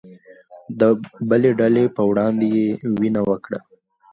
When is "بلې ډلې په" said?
1.29-2.01